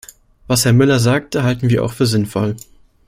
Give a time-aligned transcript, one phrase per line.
[0.47, 2.55] Was Herr Müller sagte, halten wir auch für sinnvoll.